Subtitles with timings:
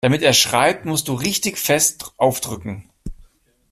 [0.03, 2.89] Damit er schreibt, musst du richtig fest aufdrücken.